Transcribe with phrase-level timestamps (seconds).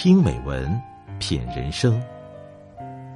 [0.00, 0.80] 听美文，
[1.18, 2.00] 品人生。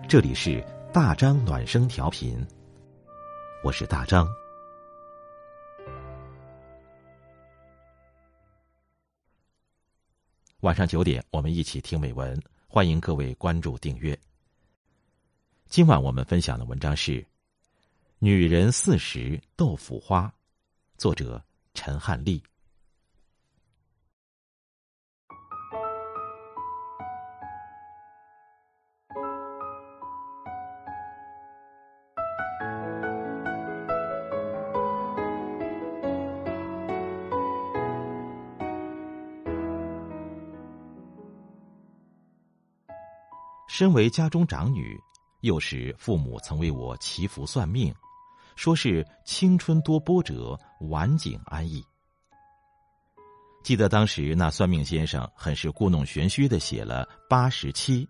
[0.08, 0.60] 这里是
[0.92, 2.44] 大张暖声调频，
[3.62, 4.26] 我是大张。
[10.62, 12.36] 晚上九点，我们一起听美文，
[12.66, 14.18] 欢迎各位关注订阅。
[15.68, 17.12] 今晚我们分享的文章是
[18.18, 20.26] 《女人四十豆腐花》，
[20.98, 21.40] 作者
[21.74, 22.42] 陈汉丽。
[43.74, 45.00] 身为家中长女，
[45.40, 47.90] 幼时父母曾为我祈福算命，
[48.54, 50.54] 说是青春多波折，
[50.90, 51.82] 晚景安逸。
[53.64, 58.06] 记得当时那算命先生很是故弄玄虚的写了八十七，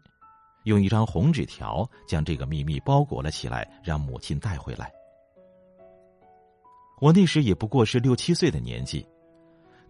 [0.65, 4.93] 用一张红纸条将这个秘密包裹了起来，让母亲带回来。
[7.01, 9.07] 我那时也不过是六七岁的年纪，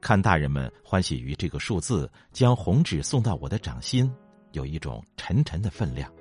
[0.03, 4.15] 看大人们欢喜于这个数字，将红纸送到我的掌心。
[4.53, 6.13] 有一种沉沉的分量。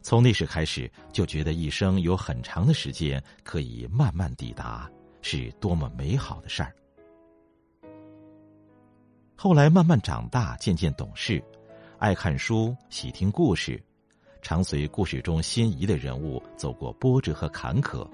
[0.00, 6.74] 从那时开始，就觉得一生有很长的时间可以慢慢抵达，是多么美好的事儿。
[9.36, 11.42] 后来慢慢长大，渐渐懂事，
[11.98, 13.80] 爱看书，喜听故事，
[14.40, 18.04] 常随故事中心仪的人物走过波折和坎坷。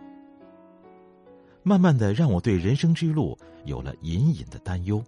[1.63, 5.03] 慢慢的，让我对人生之路有了隐隐的担忧。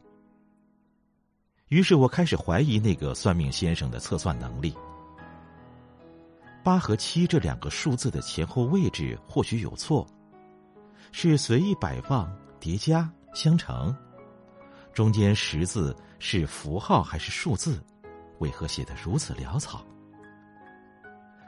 [1.70, 4.74] 于是我开始怀疑那个算命先生的测算能力。
[6.64, 10.04] 八和七这两个数字的前后位置或许有错，
[11.12, 13.96] 是随意摆放、叠加、相乘，
[14.92, 17.80] 中间十字是符号还是数字？
[18.40, 19.86] 为何写的如此潦草？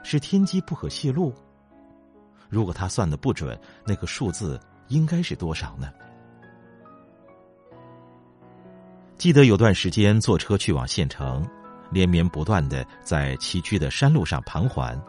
[0.03, 1.33] 是天机不可泄露？
[2.47, 4.57] 如果他算的不准，那个数字
[4.87, 5.91] 应该是多少呢？
[9.23, 11.47] 记得有段时间坐车去往县城，
[11.89, 15.01] 连绵不断的在崎岖的山路上盘桓，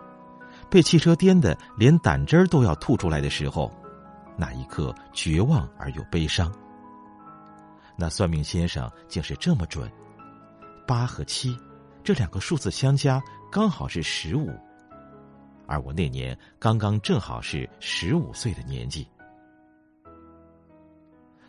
[0.71, 3.75] 被汽车颠的连胆汁儿都要吐出来的时候，
[4.37, 6.55] 那一刻绝望而又悲伤。
[7.99, 9.91] 那算命先生竟是这么准，
[10.87, 11.59] 八和七
[12.05, 13.21] 这两个数字相加
[13.51, 14.49] 刚好是十五，
[15.67, 19.09] 而我那年刚刚正好是十五岁的年纪。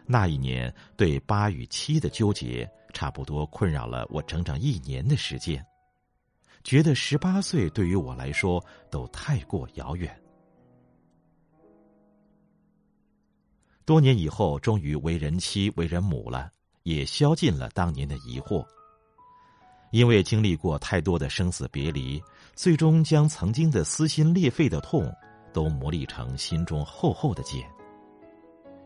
[0.07, 5.65] 那一年，对八与七的纠结，差不多困扰了我整整一年的时间。
[6.63, 10.15] 觉得十八岁对于我来说都太过遥远。
[13.85, 16.51] 多年以后，终于为人妻、为人母了，
[16.81, 18.65] 也消尽了当年的疑惑。
[19.91, 22.21] 因为经历过太多的生死别离，
[22.55, 25.11] 最终将曾经的撕心裂肺的痛，
[25.53, 27.63] 都磨砺成心中厚厚的茧。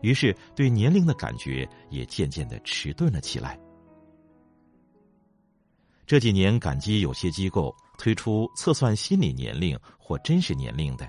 [0.02, 3.58] 于是，对年龄的感觉也渐渐的迟钝了起来。
[6.06, 11.08] 这几年，感激有些机构推出测算心理年龄或真实年龄的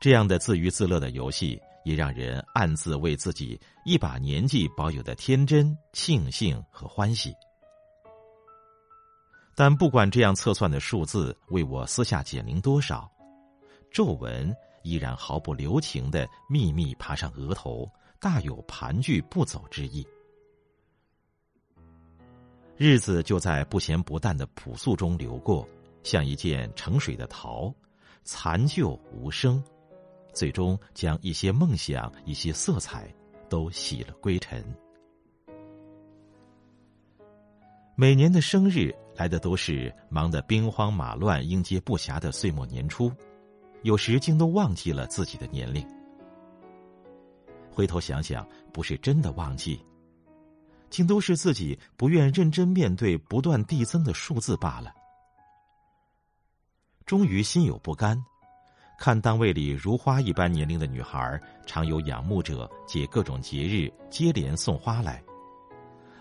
[0.00, 7.32] 这样的自娱自乐的游戏，也让人暗自为自己一把年纪保有的天真庆幸和欢喜。
[9.54, 13.10] 但不管这样测算的数字为我私下减龄多少，
[13.92, 14.54] 皱纹。
[14.82, 17.90] 依然毫不留情的秘密爬上额头，
[18.20, 20.06] 大有盘踞不走之意。
[22.76, 25.68] 日子就在不咸不淡的朴素中流过，
[26.02, 27.74] 像一件盛水的陶，
[28.22, 29.62] 残旧无声，
[30.32, 33.12] 最终将一些梦想、一些色彩
[33.48, 34.64] 都洗了归尘。
[37.96, 43.12] 每年的生日来的都是忙得兵荒马乱、应接不暇的岁末年初。
[43.82, 45.86] 有时竟都忘记了自己的年龄。
[47.70, 49.80] 回头想想，不是真的忘记，
[50.90, 54.92] 竟都是自己不愿认真面对不断递增的数字罢了。
[57.06, 58.22] 终于心有不甘，
[58.98, 65.22] 看单位里如花一般年龄的女孩，常有仰慕者借各种节日接连送花来，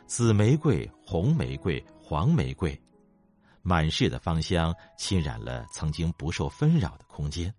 [0.05, 2.79] 紫玫瑰、红玫瑰、黄玫瑰。
[3.67, 7.53] 满室的芳香侵染了曾经不受纷扰的空间。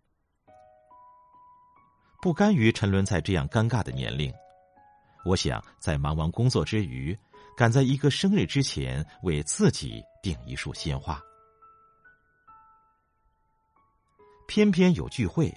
[2.22, 4.32] 不甘于沉沦在这样尴尬的年龄，
[5.26, 7.14] 我想在忙完工作之余，
[7.55, 11.22] 赶在一个生日之前为自己订一束鲜花。
[14.46, 15.55] 偏偏有聚会，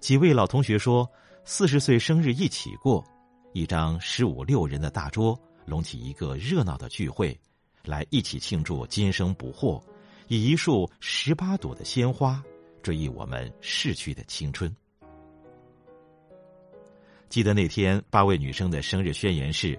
[0.00, 1.06] 几位老同学说
[1.44, 3.04] 四十岁生日一起过，
[3.52, 7.38] 一张十五六人的大桌，隆起一个热闹的聚会。
[7.86, 9.82] 来一起庆祝今生不惑，
[10.28, 12.42] 以一束十八朵的鲜花
[12.82, 14.74] 追忆我们逝去的青春。
[17.28, 19.78] 记得那天八位女生的生日宣言是：“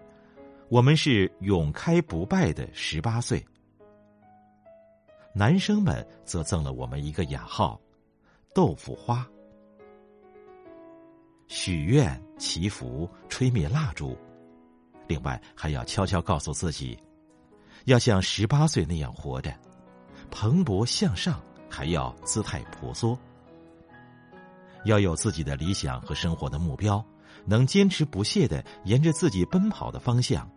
[0.70, 3.44] 我们是永开不败的十八岁。”
[5.34, 7.80] 男生们则赠了我们一个雅号
[8.54, 9.28] “豆腐花”。
[11.48, 14.18] 许愿、祈福、吹灭蜡烛，
[15.08, 16.98] 另外还要悄悄告诉自己，
[17.88, 19.50] 要像十八岁那样活着，
[20.30, 23.18] 蓬勃向上，还要姿态婆娑，
[24.84, 27.04] 要有自己的理想和生活的目标。
[27.46, 30.50] 能坚持不懈的沿着自己奔跑的方向，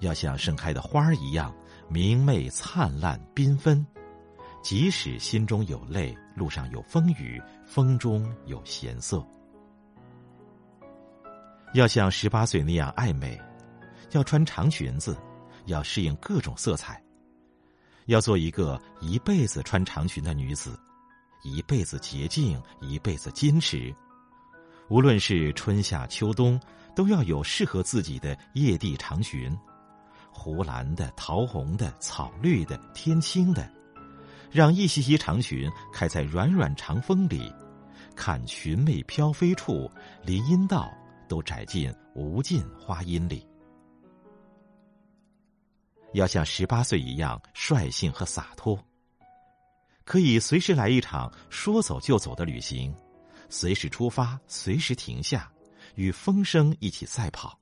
[0.00, 1.54] 要像盛开的花儿一样
[1.86, 3.86] 明媚灿烂缤纷，
[4.62, 9.22] 即使心中有泪，路上有风雨，风中有咸涩。
[11.74, 13.38] 要像十八岁那样爱美，
[14.12, 15.14] 要穿长裙子，
[15.66, 17.02] 要适应各种色彩，
[18.06, 20.78] 要做一个一辈子穿长裙的女子，
[21.42, 23.94] 一辈子洁净，一辈子矜持。
[24.88, 26.60] 无论是春夏秋冬，
[26.94, 29.56] 都要有适合自己的叶地长裙，
[30.30, 33.70] 湖蓝的、桃红的、草绿的、天青的，
[34.50, 37.50] 让一袭袭长裙开在软软长风里，
[38.14, 39.90] 看裙袂飘飞处，
[40.24, 40.92] 林荫道
[41.28, 43.46] 都窄进无尽花荫里。
[46.12, 48.78] 要像十八岁一样率性和洒脱，
[50.04, 52.94] 可以随时来一场说走就走的旅行。
[53.48, 55.52] 随时出发，随时停下，
[55.94, 57.58] 与风声一起赛跑。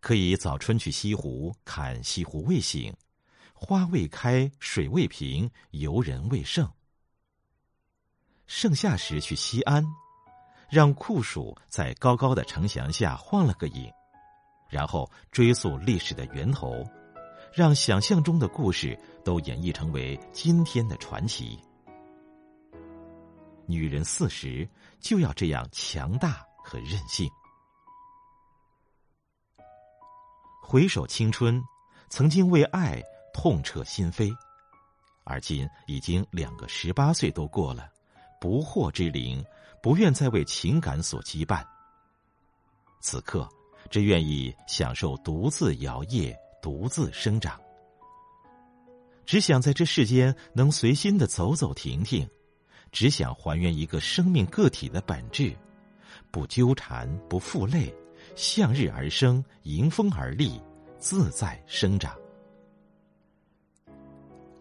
[0.00, 2.94] 可以早春去西湖看西湖未醒，
[3.52, 6.70] 花未开，水未平，游人未盛。
[8.46, 9.84] 盛夏时去西安，
[10.70, 13.92] 让酷暑在高高的城墙下晃了个影，
[14.76, 16.84] 然后追溯历史的源头，
[17.50, 18.94] 让想象中的故事
[19.24, 21.58] 都演绎成为今天的传奇。
[23.66, 24.68] 女人四十
[25.00, 27.26] 就要这样强大和任性。
[30.62, 31.58] 回首青春，
[32.10, 33.02] 曾经为爱
[33.32, 34.30] 痛彻心扉，
[35.24, 37.88] 而今已经两个十八岁都过了，
[38.38, 39.42] 不惑之龄，
[39.82, 41.64] 不愿再为情感所羁绊。
[43.00, 43.48] 此刻，
[43.90, 47.60] 只愿意享受独自摇曳，独自生长，
[49.24, 52.28] 只想在这世间能随心的走走停停。
[52.92, 55.54] 只想还原一个生命个体的本质，
[56.30, 57.92] 不纠缠，不负累，
[58.34, 60.58] 向日而生，迎风而立，
[60.98, 62.16] 自在生长。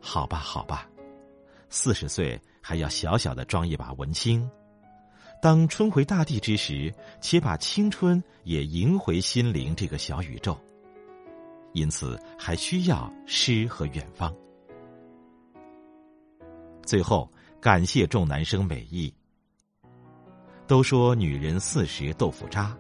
[0.01, 0.89] 好吧，好吧，
[1.69, 4.50] 四十岁还要小小的装一把文青。
[5.42, 10.58] 当春回大地之时，且把青春也迎回心灵这个小宇宙。
[11.74, 14.34] 因此，还需要诗和远方。
[16.84, 17.30] 最后。
[17.62, 19.12] 感谢众男生美意。
[20.68, 22.78] 都说女人四十豆腐渣，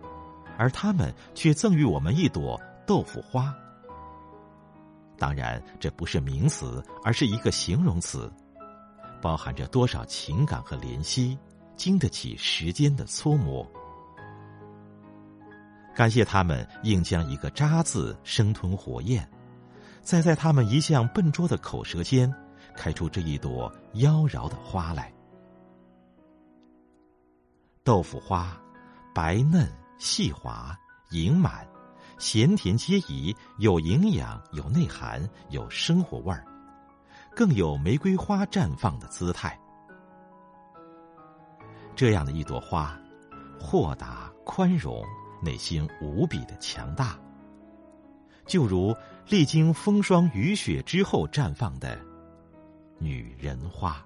[0.59, 3.51] 而他们却赠予我们一朵豆腐花。
[5.17, 8.31] 当然，这不是名词，而是一个形容词，
[9.23, 11.35] 包含着多少情感和怜惜，
[11.75, 13.69] 经得起时间的搓磨。
[15.95, 19.29] 感谢他们硬将一个渣字生吞火焰，
[20.01, 22.33] 再在他们一向笨拙的口舌间。
[22.75, 25.09] 开出这一朵妖娆的花来。
[27.85, 28.59] 豆腐花，
[29.13, 30.77] 白嫩细滑，
[31.11, 31.65] 盈满，
[32.17, 36.45] 咸甜皆宜，有营养，有内涵，有生活味儿，
[37.33, 39.57] 更有玫瑰花绽放的姿态。
[41.95, 42.99] 这样的一朵花，
[43.59, 45.03] 豁达宽容，
[45.41, 47.17] 内心无比的强大，
[48.45, 48.93] 就如
[49.29, 51.97] 历经风霜雨雪之后绽放的。
[52.99, 54.05] 女人花。